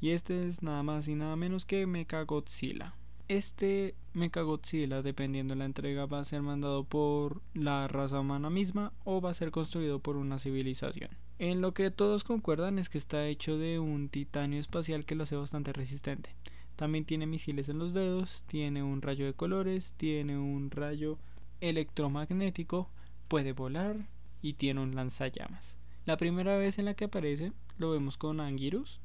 Y 0.00 0.10
este 0.10 0.46
es 0.46 0.62
nada 0.62 0.82
más 0.82 1.08
y 1.08 1.14
nada 1.14 1.36
menos 1.36 1.64
que 1.64 1.86
Mechagodzilla. 1.86 2.94
Este 3.26 3.94
Mechagodzilla, 4.14 5.02
dependiendo 5.02 5.54
de 5.54 5.58
la 5.58 5.64
entrega, 5.64 6.06
va 6.06 6.20
a 6.20 6.24
ser 6.24 6.42
mandado 6.42 6.84
por 6.84 7.42
la 7.52 7.88
raza 7.88 8.20
humana 8.20 8.48
misma 8.48 8.92
o 9.04 9.20
va 9.20 9.30
a 9.30 9.34
ser 9.34 9.50
construido 9.50 9.98
por 9.98 10.16
una 10.16 10.38
civilización. 10.38 11.10
En 11.38 11.60
lo 11.60 11.74
que 11.74 11.90
todos 11.90 12.24
concuerdan 12.24 12.78
es 12.78 12.88
que 12.88 12.98
está 12.98 13.26
hecho 13.26 13.58
de 13.58 13.78
un 13.78 14.08
titanio 14.08 14.58
espacial 14.58 15.04
que 15.04 15.14
lo 15.14 15.24
hace 15.24 15.36
bastante 15.36 15.72
resistente. 15.72 16.34
También 16.76 17.04
tiene 17.04 17.26
misiles 17.26 17.68
en 17.68 17.78
los 17.78 17.92
dedos, 17.92 18.44
tiene 18.46 18.84
un 18.84 19.02
rayo 19.02 19.26
de 19.26 19.34
colores, 19.34 19.92
tiene 19.96 20.38
un 20.38 20.70
rayo 20.70 21.18
electromagnético, 21.60 22.88
puede 23.26 23.52
volar 23.52 24.08
y 24.42 24.54
tiene 24.54 24.80
un 24.80 24.94
lanzallamas. 24.94 25.76
La 26.06 26.16
primera 26.16 26.56
vez 26.56 26.78
en 26.78 26.84
la 26.84 26.94
que 26.94 27.06
aparece 27.06 27.52
lo 27.78 27.90
vemos 27.90 28.16
con 28.16 28.40
Anguirus, 28.40 29.00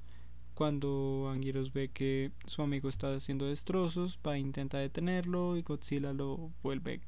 cuando 0.54 1.30
Anguirus 1.32 1.74
ve 1.74 1.90
que 1.90 2.32
su 2.46 2.62
amigo 2.62 2.90
está 2.90 3.14
haciendo 3.14 3.48
destrozos, 3.48 4.20
va 4.26 4.34
a 4.34 4.38
intentar 4.38 4.82
detenerlo 4.82 5.58
y 5.58 5.62
Godzilla 5.62 6.14
lo 6.14 6.52
vuelve 6.62 7.02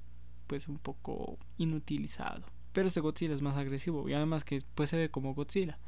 pues 0.48 0.68
un 0.68 0.78
poco 0.78 1.38
inutilizado. 1.58 2.46
Pero 2.74 2.88
este 2.88 3.00
Godzilla 3.00 3.34
es 3.34 3.42
más 3.42 3.58
agresivo 3.58 4.10
y 4.10 4.14
además 4.14 4.44
que 4.44 4.62
pues 4.76 4.90
se 4.90 4.98
ve 4.98 5.10
como 5.10 5.34
Godzilla. 5.34 5.80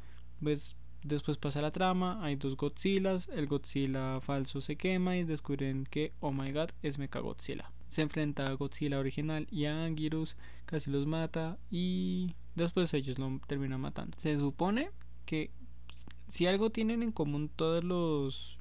Pues 0.42 0.76
después 1.02 1.38
pasa 1.38 1.60
la 1.60 1.72
trama, 1.72 2.24
hay 2.24 2.36
dos 2.36 2.56
Godzillas, 2.56 3.28
el 3.28 3.46
Godzilla 3.46 4.20
falso 4.20 4.60
se 4.60 4.76
quema 4.76 5.16
y 5.16 5.24
descubren 5.24 5.84
que 5.84 6.12
oh 6.20 6.32
my 6.32 6.52
god 6.52 6.70
es 6.82 6.98
Mechagodzilla. 6.98 7.70
Se 7.88 8.02
enfrenta 8.02 8.46
a 8.46 8.52
Godzilla 8.52 8.98
original 8.98 9.46
y 9.50 9.64
a 9.64 9.84
Anguirus, 9.84 10.36
casi 10.66 10.90
los 10.90 11.06
mata 11.06 11.58
y 11.70 12.34
después 12.54 12.92
ellos 12.94 13.18
lo 13.18 13.40
terminan 13.46 13.80
matando. 13.80 14.16
Se 14.18 14.36
supone 14.36 14.90
que 15.24 15.50
si 16.28 16.46
algo 16.46 16.70
tienen 16.70 17.02
en 17.02 17.12
común 17.12 17.48
todas 17.48 17.82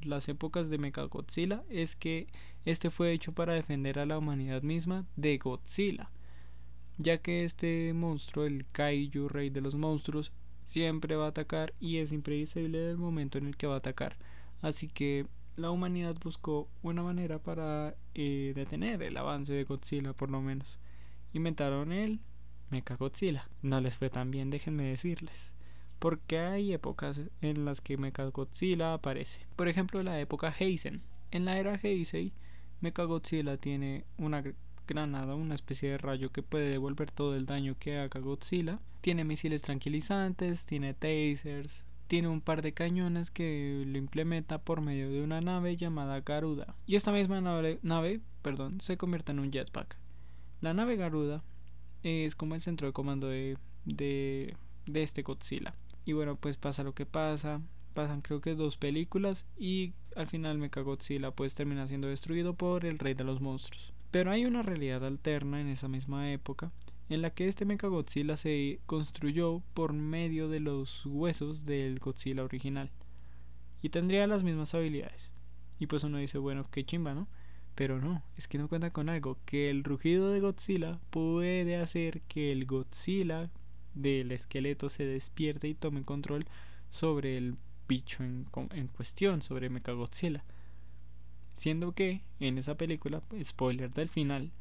las 0.01 0.29
épocas 0.29 0.69
de 0.69 0.77
Mechagodzilla 0.77 1.63
es 1.69 1.95
que 1.95 2.27
este 2.65 2.89
fue 2.89 3.11
hecho 3.11 3.33
para 3.33 3.53
defender 3.53 3.99
a 3.99 4.05
la 4.05 4.17
humanidad 4.17 4.61
misma 4.61 5.05
de 5.15 5.37
Godzilla, 5.37 6.09
ya 6.97 7.17
que 7.17 7.43
este 7.43 7.93
monstruo, 7.93 8.45
el 8.45 8.65
Kaiju, 8.71 9.27
rey 9.27 9.49
de 9.49 9.61
los 9.61 9.75
monstruos, 9.75 10.31
siempre 10.65 11.15
va 11.15 11.25
a 11.25 11.29
atacar 11.29 11.73
y 11.79 11.97
es 11.97 12.11
impredecible 12.11 12.89
el 12.89 12.97
momento 12.97 13.37
en 13.37 13.47
el 13.47 13.57
que 13.57 13.67
va 13.67 13.75
a 13.75 13.79
atacar. 13.79 14.17
Así 14.61 14.87
que 14.87 15.27
la 15.55 15.71
humanidad 15.71 16.15
buscó 16.23 16.69
una 16.83 17.03
manera 17.03 17.39
para 17.39 17.95
eh, 18.15 18.53
detener 18.55 19.03
el 19.03 19.17
avance 19.17 19.53
de 19.53 19.63
Godzilla, 19.63 20.13
por 20.13 20.29
lo 20.29 20.41
menos. 20.41 20.79
Inventaron 21.33 21.91
el 21.91 22.19
Mechagodzilla. 22.69 23.47
No 23.61 23.81
les 23.81 23.97
fue 23.97 24.09
tan 24.09 24.31
bien, 24.31 24.49
déjenme 24.49 24.83
decirles 24.83 25.51
porque 25.99 26.39
hay 26.39 26.73
épocas 26.73 27.21
en 27.41 27.65
las 27.65 27.81
que 27.81 27.97
Mechagodzilla 27.97 28.93
aparece. 28.93 29.39
Por 29.55 29.67
ejemplo, 29.67 30.03
la 30.03 30.19
época 30.19 30.53
Heisen. 30.57 31.01
En 31.31 31.45
la 31.45 31.57
era 31.57 31.79
Heisei, 31.81 32.31
Mechagodzilla 32.81 33.57
tiene 33.57 34.05
una 34.17 34.43
granada, 34.87 35.35
una 35.35 35.55
especie 35.55 35.91
de 35.91 35.97
rayo 35.97 36.31
que 36.31 36.43
puede 36.43 36.69
devolver 36.69 37.11
todo 37.11 37.35
el 37.35 37.45
daño 37.45 37.75
que 37.77 37.97
haga 37.97 38.19
Godzilla. 38.19 38.79
Tiene 39.01 39.23
misiles 39.23 39.61
tranquilizantes, 39.61 40.65
tiene 40.65 40.93
tasers, 40.93 41.83
tiene 42.07 42.29
un 42.29 42.41
par 42.41 42.61
de 42.61 42.73
cañones 42.73 43.29
que 43.29 43.83
lo 43.85 43.97
implementa 43.97 44.59
por 44.59 44.81
medio 44.81 45.09
de 45.09 45.21
una 45.21 45.41
nave 45.41 45.75
llamada 45.75 46.21
Garuda. 46.21 46.75
Y 46.85 46.95
esta 46.95 47.11
misma 47.11 47.41
nave, 47.41 48.21
perdón, 48.41 48.79
se 48.81 48.97
convierte 48.97 49.33
en 49.33 49.39
un 49.39 49.51
jetpack. 49.51 49.97
La 50.61 50.73
nave 50.73 50.95
Garuda 50.95 51.43
es 52.03 52.35
como 52.35 52.55
el 52.55 52.61
centro 52.61 52.87
de 52.87 52.93
comando 52.93 53.27
de, 53.27 53.57
de, 53.85 54.55
de 54.85 55.03
este 55.03 55.21
Godzilla. 55.21 55.73
Y 56.07 56.13
bueno, 56.13 56.37
pues 56.37 56.55
pasa 56.55 56.83
lo 56.85 56.93
que 56.93 57.05
pasa. 57.05 57.61
Pasan 57.93 58.21
creo 58.21 58.39
que 58.39 58.55
dos 58.55 58.77
películas 58.77 59.45
y 59.57 59.93
al 60.15 60.27
final 60.27 60.57
Mechagodzilla 60.57 61.31
pues 61.31 61.53
termina 61.53 61.85
siendo 61.85 62.07
destruido 62.07 62.53
por 62.53 62.85
el 62.85 62.97
rey 62.97 63.13
de 63.13 63.25
los 63.25 63.41
monstruos. 63.41 63.93
Pero 64.09 64.31
hay 64.31 64.45
una 64.45 64.61
realidad 64.61 65.03
alterna 65.03 65.59
en 65.59 65.67
esa 65.67 65.89
misma 65.89 66.31
época 66.31 66.71
en 67.09 67.21
la 67.21 67.31
que 67.31 67.49
este 67.49 67.65
Mechagodzilla 67.65 68.37
se 68.37 68.79
construyó 68.85 69.61
por 69.73 69.91
medio 69.91 70.47
de 70.47 70.61
los 70.61 71.05
huesos 71.05 71.65
del 71.65 71.99
Godzilla 71.99 72.45
original 72.45 72.89
y 73.81 73.89
tendría 73.89 74.27
las 74.27 74.43
mismas 74.43 74.73
habilidades. 74.75 75.33
Y 75.77 75.87
pues 75.87 76.05
uno 76.05 76.19
dice, 76.19 76.37
bueno, 76.37 76.63
qué 76.71 76.85
chimba, 76.85 77.15
¿no? 77.15 77.27
Pero 77.75 77.99
no, 77.99 78.23
es 78.37 78.47
que 78.47 78.57
no 78.57 78.69
cuenta 78.69 78.91
con 78.91 79.09
algo, 79.09 79.39
que 79.45 79.69
el 79.69 79.83
rugido 79.83 80.31
de 80.31 80.39
Godzilla 80.39 81.01
puede 81.09 81.75
hacer 81.75 82.21
que 82.29 82.53
el 82.53 82.65
Godzilla 82.65 83.49
del 84.01 84.31
esqueleto 84.31 84.89
se 84.89 85.05
despierte 85.05 85.67
y 85.67 85.73
tome 85.73 86.03
control 86.03 86.45
sobre 86.89 87.37
el 87.37 87.55
bicho 87.87 88.23
en, 88.23 88.47
en 88.71 88.87
cuestión, 88.87 89.41
sobre 89.41 89.69
Mechagodzilla. 89.69 90.43
Siendo 91.55 91.93
que 91.93 92.21
en 92.39 92.57
esa 92.57 92.75
película, 92.75 93.21
spoiler 93.43 93.93
del 93.93 94.09
final, 94.09 94.51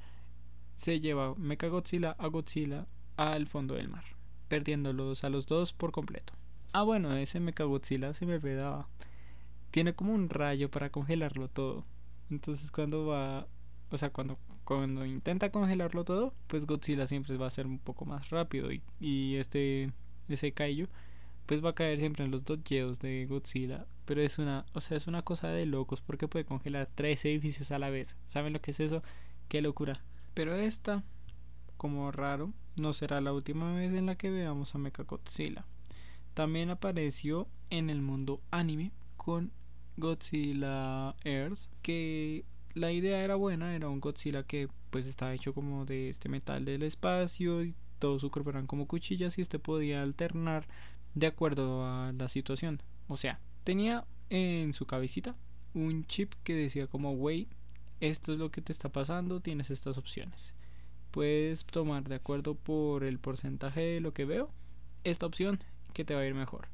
se 0.76 1.00
lleva 1.00 1.34
Mechagodzilla 1.34 2.12
a 2.18 2.26
Godzilla 2.28 2.86
al 3.16 3.46
fondo 3.46 3.74
del 3.74 3.88
mar, 3.88 4.04
perdiéndolos 4.48 5.24
a 5.24 5.30
los 5.30 5.46
dos 5.46 5.72
por 5.72 5.92
completo. 5.92 6.34
Ah, 6.72 6.82
bueno, 6.82 7.14
ese 7.16 7.40
Mechagodzilla 7.40 8.12
se 8.12 8.26
me 8.26 8.34
olvidaba. 8.34 8.88
Tiene 9.70 9.94
como 9.94 10.14
un 10.14 10.28
rayo 10.28 10.70
para 10.70 10.90
congelarlo 10.90 11.48
todo. 11.48 11.84
Entonces 12.30 12.70
cuando 12.70 13.06
va, 13.06 13.46
o 13.90 13.96
sea, 13.98 14.10
cuando 14.10 14.38
cuando 14.64 15.06
intenta 15.06 15.50
congelarlo 15.50 16.04
todo, 16.04 16.34
pues 16.48 16.66
Godzilla 16.66 17.06
siempre 17.06 17.36
va 17.36 17.46
a 17.46 17.50
ser 17.50 17.66
un 17.66 17.78
poco 17.78 18.04
más 18.04 18.30
rápido 18.30 18.72
y, 18.72 18.82
y 18.98 19.36
este 19.36 19.92
ese 20.28 20.52
Kaiju 20.52 20.88
pues 21.46 21.64
va 21.64 21.70
a 21.70 21.74
caer 21.74 21.98
siempre 21.98 22.24
en 22.24 22.32
los 22.32 22.44
dos 22.44 22.58
dedos 22.68 22.98
de 22.98 23.26
Godzilla, 23.26 23.86
pero 24.04 24.20
es 24.20 24.38
una, 24.38 24.66
o 24.74 24.80
sea, 24.80 24.96
es 24.96 25.06
una 25.06 25.22
cosa 25.22 25.48
de 25.48 25.64
locos 25.64 26.00
porque 26.00 26.28
puede 26.28 26.44
congelar 26.44 26.88
tres 26.92 27.24
edificios 27.24 27.70
a 27.70 27.78
la 27.78 27.88
vez. 27.88 28.16
¿Saben 28.26 28.52
lo 28.52 28.60
que 28.60 28.72
es 28.72 28.80
eso? 28.80 29.02
Qué 29.48 29.62
locura. 29.62 30.02
Pero 30.34 30.54
esta, 30.56 31.04
como 31.76 32.10
raro, 32.10 32.52
no 32.74 32.92
será 32.92 33.20
la 33.20 33.32
última 33.32 33.72
vez 33.74 33.92
en 33.92 34.06
la 34.06 34.16
que 34.16 34.30
veamos 34.30 34.74
a 34.74 34.78
Mechagodzilla. 34.78 35.64
También 36.34 36.70
apareció 36.70 37.46
en 37.70 37.90
el 37.90 38.02
mundo 38.02 38.40
anime 38.50 38.90
con 39.16 39.52
Godzilla 39.96 41.14
Earth, 41.24 41.60
que 41.80 42.44
la 42.76 42.92
idea 42.92 43.24
era 43.24 43.36
buena, 43.36 43.74
era 43.74 43.88
un 43.88 44.00
Godzilla 44.00 44.42
que 44.42 44.68
pues 44.90 45.06
estaba 45.06 45.32
hecho 45.32 45.54
como 45.54 45.86
de 45.86 46.10
este 46.10 46.28
metal 46.28 46.66
del 46.66 46.82
espacio 46.82 47.64
y 47.64 47.74
todo 47.98 48.18
su 48.18 48.30
cuerpo 48.30 48.50
eran 48.50 48.66
como 48.66 48.86
cuchillas 48.86 49.38
y 49.38 49.40
este 49.40 49.58
podía 49.58 50.02
alternar 50.02 50.66
de 51.14 51.26
acuerdo 51.26 51.86
a 51.86 52.12
la 52.12 52.28
situación. 52.28 52.82
O 53.08 53.16
sea, 53.16 53.40
tenía 53.64 54.04
en 54.28 54.74
su 54.74 54.86
cabecita 54.86 55.34
un 55.72 56.04
chip 56.04 56.34
que 56.44 56.54
decía 56.54 56.86
como, 56.86 57.12
wey, 57.12 57.48
esto 58.00 58.34
es 58.34 58.38
lo 58.38 58.50
que 58.50 58.60
te 58.60 58.72
está 58.72 58.90
pasando, 58.90 59.40
tienes 59.40 59.70
estas 59.70 59.96
opciones. 59.96 60.52
Puedes 61.12 61.64
tomar 61.64 62.04
de 62.04 62.16
acuerdo 62.16 62.56
por 62.56 63.04
el 63.04 63.18
porcentaje 63.18 63.80
de 63.80 64.00
lo 64.00 64.12
que 64.12 64.26
veo 64.26 64.50
esta 65.02 65.24
opción 65.24 65.60
que 65.94 66.04
te 66.04 66.14
va 66.14 66.20
a 66.20 66.26
ir 66.26 66.34
mejor. 66.34 66.68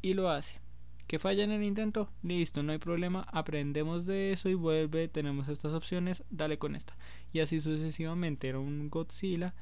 Y 0.00 0.14
lo 0.14 0.30
hace 0.30 0.58
que 1.08 1.18
falla 1.18 1.42
en 1.42 1.50
el 1.50 1.62
intento, 1.62 2.10
listo, 2.22 2.62
no 2.62 2.72
hay 2.72 2.78
problema, 2.78 3.26
aprendemos 3.32 4.04
de 4.04 4.30
eso 4.32 4.50
y 4.50 4.54
vuelve, 4.54 5.08
tenemos 5.08 5.48
estas 5.48 5.72
opciones, 5.72 6.22
dale 6.28 6.58
con 6.58 6.76
esta. 6.76 6.96
Y 7.32 7.40
así 7.40 7.62
sucesivamente, 7.62 8.46
era 8.46 8.58
un 8.58 8.90
Godzilla 8.90 9.54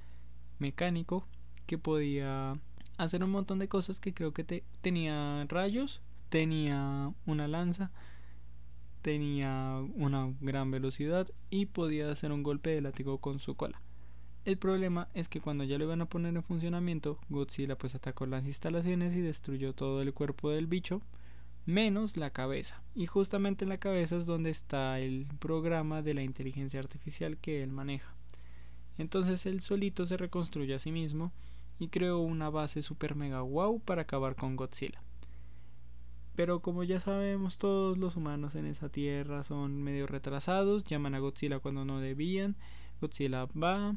mecánico 0.58 1.24
que 1.66 1.78
podía 1.78 2.58
hacer 2.98 3.22
un 3.22 3.30
montón 3.30 3.60
de 3.60 3.68
cosas 3.68 4.00
que 4.00 4.12
creo 4.12 4.32
que 4.32 4.42
te, 4.42 4.64
tenía 4.80 5.44
rayos, 5.48 6.02
tenía 6.30 7.12
una 7.26 7.46
lanza, 7.46 7.92
tenía 9.02 9.80
una 9.94 10.34
gran 10.40 10.72
velocidad 10.72 11.28
y 11.48 11.66
podía 11.66 12.10
hacer 12.10 12.32
un 12.32 12.42
golpe 12.42 12.70
de 12.70 12.80
látigo 12.80 13.18
con 13.18 13.38
su 13.38 13.54
cola. 13.54 13.80
El 14.44 14.58
problema 14.58 15.08
es 15.14 15.28
que 15.28 15.40
cuando 15.40 15.62
ya 15.62 15.78
lo 15.78 15.84
iban 15.84 16.00
a 16.00 16.08
poner 16.08 16.34
en 16.34 16.42
funcionamiento, 16.42 17.20
Godzilla 17.28 17.78
pues 17.78 17.94
atacó 17.94 18.26
las 18.26 18.46
instalaciones 18.46 19.14
y 19.14 19.20
destruyó 19.20 19.74
todo 19.74 20.02
el 20.02 20.12
cuerpo 20.12 20.50
del 20.50 20.66
bicho, 20.66 21.02
menos 21.66 22.16
la 22.16 22.30
cabeza. 22.30 22.80
Y 22.94 23.06
justamente 23.06 23.64
en 23.64 23.68
la 23.68 23.78
cabeza 23.78 24.16
es 24.16 24.24
donde 24.24 24.50
está 24.50 24.98
el 25.00 25.26
programa 25.38 26.00
de 26.00 26.14
la 26.14 26.22
inteligencia 26.22 26.80
artificial 26.80 27.36
que 27.36 27.62
él 27.62 27.72
maneja. 27.72 28.14
Entonces 28.96 29.44
él 29.44 29.60
solito 29.60 30.06
se 30.06 30.16
reconstruye 30.16 30.74
a 30.74 30.78
sí 30.78 30.92
mismo 30.92 31.32
y 31.78 31.88
creó 31.88 32.20
una 32.20 32.48
base 32.48 32.82
super 32.82 33.14
mega 33.14 33.42
wow 33.42 33.80
para 33.80 34.02
acabar 34.02 34.36
con 34.36 34.56
Godzilla. 34.56 35.02
Pero 36.34 36.60
como 36.60 36.84
ya 36.84 37.00
sabemos, 37.00 37.58
todos 37.58 37.98
los 37.98 38.16
humanos 38.16 38.54
en 38.54 38.66
esa 38.66 38.88
tierra 38.88 39.42
son 39.42 39.82
medio 39.82 40.06
retrasados, 40.06 40.84
llaman 40.84 41.14
a 41.14 41.18
Godzilla 41.18 41.58
cuando 41.58 41.84
no 41.84 42.00
debían, 42.00 42.56
Godzilla 43.00 43.46
va, 43.46 43.96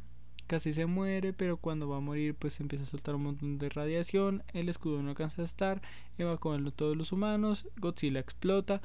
casi 0.49 0.73
se 0.73 0.87
muere, 0.87 1.31
pero 1.31 1.57
cuando 1.57 1.87
va 1.87 1.97
a 1.97 2.01
morir 2.01 2.33
pues 2.33 2.59
empieza 2.59 2.83
a 2.83 2.87
soltar 2.87 3.15
un 3.15 3.23
montón 3.23 3.59
de 3.59 3.69
radiación, 3.69 4.43
el 4.53 4.67
escudo 4.67 5.01
no 5.01 5.11
alcanza 5.11 5.43
a 5.43 5.45
estar, 5.45 5.81
evacuando 6.17 6.71
todos 6.71 6.97
los 6.97 7.11
humanos, 7.11 7.67
Godzilla 7.77 8.19
explota, 8.19 8.81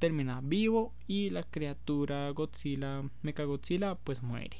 termina 0.00 0.40
vivo 0.42 0.92
y 1.06 1.30
la 1.30 1.44
criatura 1.44 2.28
Godzilla, 2.30 3.08
Mecha 3.22 3.44
Godzilla 3.44 3.94
pues 3.94 4.22
muere. 4.22 4.58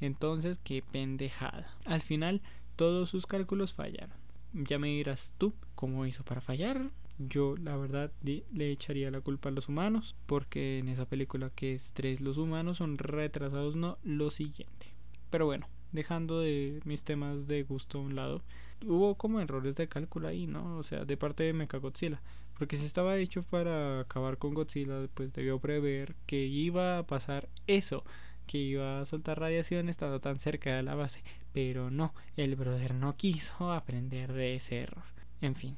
Entonces, 0.00 0.58
qué 0.64 0.82
pendejada. 0.82 1.76
Al 1.84 2.00
final, 2.00 2.40
todos 2.74 3.10
sus 3.10 3.26
cálculos 3.26 3.74
fallaron. 3.74 4.16
Ya 4.54 4.78
me 4.78 4.88
dirás 4.88 5.34
tú 5.36 5.52
cómo 5.74 6.06
hizo 6.06 6.24
para 6.24 6.40
fallar 6.40 6.90
yo 7.18 7.56
la 7.56 7.76
verdad 7.76 8.10
le 8.22 8.72
echaría 8.72 9.10
la 9.10 9.20
culpa 9.20 9.50
a 9.50 9.52
los 9.52 9.68
humanos 9.68 10.16
porque 10.26 10.78
en 10.78 10.88
esa 10.88 11.04
película 11.04 11.50
que 11.50 11.74
es 11.74 11.92
tres 11.92 12.20
los 12.20 12.38
humanos 12.38 12.78
son 12.78 12.98
retrasados 12.98 13.76
no 13.76 13.98
lo 14.02 14.30
siguiente 14.30 14.86
pero 15.30 15.46
bueno 15.46 15.68
dejando 15.92 16.40
de 16.40 16.80
mis 16.84 17.02
temas 17.02 17.46
de 17.46 17.62
gusto 17.62 17.98
a 17.98 18.02
un 18.02 18.16
lado 18.16 18.42
hubo 18.86 19.14
como 19.14 19.40
errores 19.40 19.76
de 19.76 19.88
cálculo 19.88 20.28
ahí 20.28 20.46
no 20.46 20.78
o 20.78 20.82
sea 20.82 21.04
de 21.04 21.16
parte 21.16 21.44
de 21.44 21.52
Mechagodzilla 21.52 22.20
porque 22.58 22.76
si 22.76 22.84
estaba 22.84 23.16
hecho 23.16 23.42
para 23.42 24.00
acabar 24.00 24.38
con 24.38 24.54
Godzilla 24.54 25.06
pues 25.14 25.32
debió 25.32 25.58
prever 25.58 26.14
que 26.26 26.44
iba 26.44 26.98
a 26.98 27.06
pasar 27.06 27.48
eso 27.66 28.04
que 28.46 28.58
iba 28.58 29.00
a 29.00 29.06
soltar 29.06 29.38
radiación 29.38 29.88
estando 29.88 30.20
tan 30.20 30.38
cerca 30.38 30.74
de 30.74 30.82
la 30.82 30.94
base 30.94 31.22
pero 31.52 31.90
no 31.90 32.12
el 32.36 32.56
brother 32.56 32.94
no 32.94 33.16
quiso 33.16 33.72
aprender 33.72 34.32
de 34.32 34.56
ese 34.56 34.80
error. 34.80 35.04
En 35.40 35.54
fin 35.54 35.76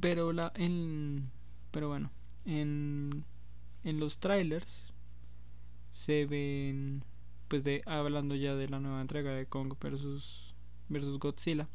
pero 0.00 0.32
la 0.32 0.52
en 0.56 1.30
pero 1.70 1.88
bueno, 1.88 2.10
en 2.44 3.24
en 3.84 4.00
los 4.00 4.18
trailers 4.18 4.92
se 5.92 6.26
ven 6.26 7.04
pues 7.54 7.62
de 7.62 7.82
hablando 7.86 8.34
ya 8.34 8.56
de 8.56 8.68
la 8.68 8.80
nueva 8.80 9.00
entrega 9.00 9.30
de 9.30 9.46
Kong 9.46 9.74
versus 9.80 10.56
versus 10.88 11.20
Godzilla. 11.20 11.68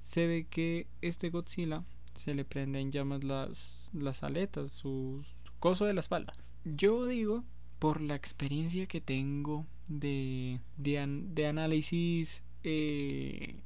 Se 0.00 0.26
ve 0.26 0.46
que 0.48 0.86
este 1.02 1.28
Godzilla 1.28 1.84
se 2.14 2.32
le 2.32 2.46
prenden 2.46 2.92
llamas 2.92 3.22
las 3.22 3.90
las 3.92 4.22
aletas, 4.22 4.72
su, 4.72 5.22
coso 5.58 5.84
de 5.84 5.92
la 5.92 6.00
espalda. 6.00 6.32
Yo 6.64 7.04
digo 7.04 7.44
por 7.78 8.00
la 8.00 8.14
experiencia 8.14 8.86
que 8.86 9.02
tengo 9.02 9.66
de, 9.86 10.60
de, 10.78 11.06
de 11.06 11.46
análisis 11.46 12.42
eh, 12.64 13.56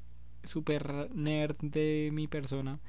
super 0.42 1.14
nerd 1.14 1.58
de 1.60 2.10
mi 2.12 2.26
persona, 2.26 2.80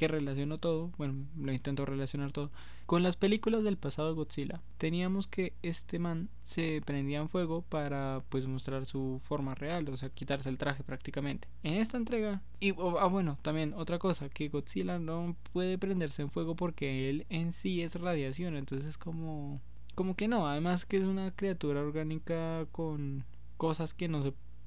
que 0.00 0.08
relaciono 0.08 0.56
todo, 0.56 0.90
bueno, 0.96 1.26
lo 1.36 1.52
intento 1.52 1.84
relacionar 1.84 2.32
todo, 2.32 2.50
con 2.86 3.02
las 3.02 3.18
películas 3.18 3.62
del 3.62 3.76
pasado 3.76 4.14
Godzilla. 4.14 4.62
Teníamos 4.78 5.26
que 5.26 5.52
este 5.60 5.98
man 5.98 6.30
se 6.42 6.80
prendía 6.86 7.18
en 7.18 7.28
fuego 7.28 7.60
para 7.68 8.22
pues 8.30 8.46
mostrar 8.46 8.86
su 8.86 9.20
forma 9.24 9.54
real, 9.54 9.86
o 9.90 9.96
sea, 9.98 10.08
quitarse 10.08 10.48
el 10.48 10.56
traje 10.56 10.82
prácticamente. 10.82 11.48
En 11.62 11.74
esta 11.74 11.98
entrega, 11.98 12.40
y 12.60 12.70
ah, 12.70 13.08
bueno, 13.10 13.36
también 13.42 13.74
otra 13.74 13.98
cosa, 13.98 14.30
que 14.30 14.48
Godzilla 14.48 14.98
no 14.98 15.36
puede 15.52 15.76
prenderse 15.76 16.22
en 16.22 16.30
fuego 16.30 16.56
porque 16.56 17.10
él 17.10 17.26
en 17.28 17.52
sí 17.52 17.82
es 17.82 18.00
radiación, 18.00 18.56
entonces 18.56 18.88
es 18.88 18.96
como 18.96 19.60
como 19.94 20.16
que 20.16 20.28
no, 20.28 20.48
además 20.48 20.86
que 20.86 20.96
es 20.96 21.04
una 21.04 21.30
criatura 21.32 21.82
orgánica 21.82 22.64
con 22.72 23.26
cosas 23.58 23.92
que 23.92 24.08
no 24.08 24.22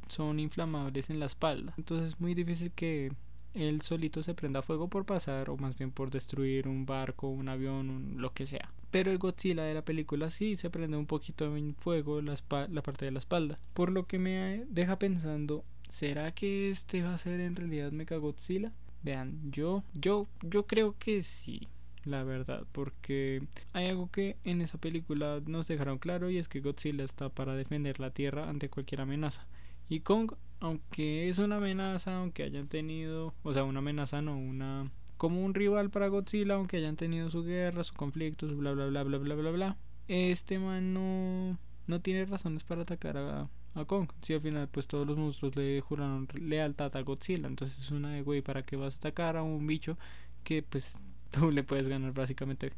son 0.10 0.39
inflamables 0.39 1.10
en 1.10 1.19
la 1.19 1.25
espalda. 1.25 1.73
Entonces 1.75 2.10
es 2.10 2.19
muy 2.19 2.36
difícil 2.36 2.71
que 2.71 3.12
él 3.53 3.81
solito 3.81 4.23
se 4.23 4.33
prenda 4.33 4.61
fuego 4.61 4.87
por 4.87 5.05
pasar 5.05 5.49
o 5.49 5.57
más 5.57 5.77
bien 5.77 5.91
por 5.91 6.09
destruir 6.11 6.67
un 6.67 6.85
barco, 6.85 7.29
un 7.29 7.49
avión, 7.49 8.15
lo 8.17 8.33
que 8.33 8.45
sea. 8.45 8.71
Pero 8.91 9.11
el 9.11 9.17
Godzilla 9.17 9.63
de 9.63 9.73
la 9.73 9.85
película 9.85 10.29
sí 10.29 10.55
se 10.55 10.69
prende 10.69 10.97
un 10.97 11.07
poquito 11.07 11.55
en 11.55 11.75
fuego 11.75 12.21
la, 12.21 12.35
la 12.69 12.81
parte 12.81 13.05
de 13.05 13.11
la 13.11 13.19
espalda. 13.19 13.59
Por 13.73 13.91
lo 13.91 14.05
que 14.05 14.19
me 14.19 14.65
deja 14.69 14.99
pensando, 14.99 15.63
¿será 15.89 16.31
que 16.31 16.69
este 16.69 17.01
va 17.01 17.13
a 17.13 17.17
ser 17.17 17.39
en 17.39 17.55
realidad 17.55 17.91
Mecha 17.91 18.17
Godzilla? 18.17 18.71
Vean, 19.03 19.51
yo, 19.51 19.83
yo, 19.93 20.27
yo 20.41 20.65
creo 20.65 20.95
que 20.97 21.23
sí 21.23 21.67
la 22.05 22.23
verdad, 22.23 22.65
porque 22.71 23.43
hay 23.71 23.87
algo 23.87 24.11
que 24.11 24.37
en 24.43 24.61
esa 24.61 24.77
película 24.77 25.41
nos 25.45 25.67
dejaron 25.67 25.99
claro 25.99 26.29
y 26.29 26.37
es 26.37 26.47
que 26.47 26.59
Godzilla 26.59 27.03
está 27.03 27.29
para 27.29 27.55
defender 27.55 27.99
la 27.99 28.11
Tierra 28.11 28.49
ante 28.49 28.69
cualquier 28.69 29.01
amenaza. 29.01 29.45
Y 29.89 30.01
Kong, 30.01 30.33
aunque 30.63 31.28
es 31.28 31.39
una 31.39 31.58
amenaza, 31.58 32.19
aunque 32.19 32.43
hayan 32.43 32.69
tenido, 32.69 33.34
o 33.43 33.52
sea, 33.52 33.65
una 33.65 33.80
amenaza 33.80 34.21
no, 34.21 34.38
una 34.38 34.89
como 35.17 35.43
un 35.43 35.54
rival 35.54 35.89
para 35.89 36.08
Godzilla, 36.08 36.54
aunque 36.54 36.78
hayan 36.78 36.95
tenido 36.95 37.30
su 37.30 37.43
guerra, 37.43 37.84
su 37.84 37.93
conflicto, 37.93 38.47
su 38.47 38.56
bla 38.56 38.71
bla 38.71 38.86
bla 38.86 39.04
bla 39.04 39.17
bla 39.17 39.36
bla 39.36 39.52
bla. 39.52 39.78
Este 40.08 40.60
man 40.60 40.93
no, 40.93 41.58
no 41.86 41.99
tiene 41.99 42.26
razones 42.26 42.63
para 42.63 42.84
atacar 42.84 43.17
a, 43.17 43.49
Kong. 43.88 44.08
Si 44.21 44.34
al 44.34 44.39
final 44.39 44.69
pues 44.69 44.88
todos 44.88 45.06
los 45.06 45.17
monstruos 45.17 45.54
le 45.58 45.82
juraron 45.82 46.30
lealtad 46.34 46.95
a 46.95 47.02
Godzilla, 47.02 47.47
entonces 47.47 47.78
es 47.80 47.91
una 47.91 48.12
de 48.13 48.21
güey, 48.21 48.41
¿para 48.41 48.63
qué 48.63 48.78
vas 48.78 48.95
a 48.95 48.97
atacar 48.99 49.36
a 49.36 49.43
un 49.43 49.67
bicho 49.67 49.97
que 50.45 50.63
pues 50.63 50.97
tú 51.32 51.52
le 51.52 51.63
puedes 51.63 51.89
ganar 51.89 52.13
básicamente 52.13 52.71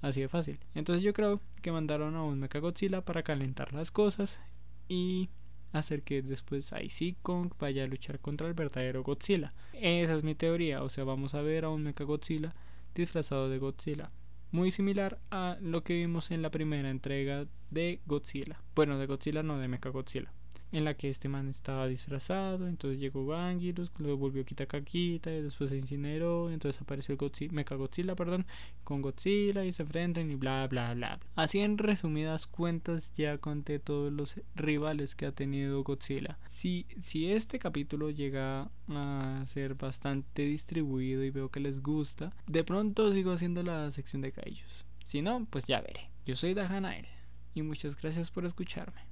así 0.00 0.20
de 0.20 0.28
fácil? 0.28 0.60
Entonces 0.76 1.02
yo 1.02 1.12
creo 1.12 1.40
que 1.60 1.72
mandaron 1.72 2.14
a 2.14 2.22
un 2.22 2.38
Mecha 2.38 2.60
Godzilla 2.60 3.00
para 3.00 3.24
calentar 3.24 3.72
las 3.72 3.90
cosas 3.90 4.38
y 4.86 5.28
hacer 5.72 6.02
que 6.02 6.22
después 6.22 6.72
sí 6.90 7.16
Kong 7.22 7.52
vaya 7.58 7.84
a 7.84 7.86
luchar 7.86 8.20
contra 8.20 8.48
el 8.48 8.54
verdadero 8.54 9.02
Godzilla. 9.02 9.54
Esa 9.72 10.14
es 10.14 10.22
mi 10.22 10.34
teoría, 10.34 10.82
o 10.82 10.88
sea, 10.88 11.04
vamos 11.04 11.34
a 11.34 11.42
ver 11.42 11.64
a 11.64 11.70
un 11.70 11.82
Mecha 11.82 12.04
Godzilla 12.04 12.54
disfrazado 12.94 13.48
de 13.48 13.58
Godzilla. 13.58 14.10
Muy 14.50 14.70
similar 14.70 15.18
a 15.30 15.56
lo 15.60 15.82
que 15.82 15.94
vimos 15.94 16.30
en 16.30 16.42
la 16.42 16.50
primera 16.50 16.90
entrega 16.90 17.46
de 17.70 18.00
Godzilla. 18.06 18.60
Bueno, 18.74 18.98
de 18.98 19.06
Godzilla 19.06 19.42
no, 19.42 19.58
de 19.58 19.68
Mecha 19.68 19.88
Godzilla 19.88 20.32
en 20.72 20.84
la 20.84 20.94
que 20.94 21.08
este 21.08 21.28
man 21.28 21.48
estaba 21.48 21.86
disfrazado, 21.86 22.66
entonces 22.66 22.98
llegó 22.98 23.26
Gangirus, 23.26 23.92
luego 23.98 24.16
volvió 24.16 24.44
Kitakakita 24.44 25.30
y 25.30 25.42
después 25.42 25.70
se 25.70 25.76
incineró, 25.76 26.50
entonces 26.50 26.80
apareció 26.80 27.12
el 27.12 27.18
Godzilla, 27.18 27.52
Mecha 27.52 27.74
Godzilla, 27.74 28.16
perdón, 28.16 28.46
con 28.82 29.02
Godzilla 29.02 29.64
y 29.64 29.72
se 29.72 29.82
enfrentan 29.82 30.30
y 30.30 30.34
bla 30.34 30.66
bla 30.66 30.94
bla. 30.94 31.20
Así 31.36 31.60
en 31.60 31.78
resumidas 31.78 32.46
cuentas 32.46 33.14
ya 33.16 33.38
conté 33.38 33.78
todos 33.78 34.12
los 34.12 34.40
rivales 34.54 35.14
que 35.14 35.26
ha 35.26 35.32
tenido 35.32 35.82
Godzilla. 35.84 36.38
Si, 36.46 36.86
si 36.98 37.30
este 37.30 37.58
capítulo 37.58 38.10
llega 38.10 38.70
a 38.88 39.44
ser 39.46 39.74
bastante 39.74 40.42
distribuido 40.42 41.22
y 41.22 41.30
veo 41.30 41.50
que 41.50 41.60
les 41.60 41.82
gusta, 41.82 42.32
de 42.46 42.64
pronto 42.64 43.12
sigo 43.12 43.32
haciendo 43.32 43.62
la 43.62 43.90
sección 43.92 44.22
de 44.22 44.32
Kaijus. 44.32 44.86
Si 45.04 45.20
no, 45.20 45.46
pues 45.50 45.66
ya 45.66 45.80
veré. 45.80 46.10
Yo 46.24 46.36
soy 46.36 46.54
Dajanael 46.54 47.06
y 47.54 47.62
muchas 47.62 47.96
gracias 47.96 48.30
por 48.30 48.46
escucharme. 48.46 49.11